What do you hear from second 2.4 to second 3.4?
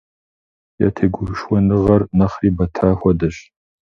бэта хуэдэщ.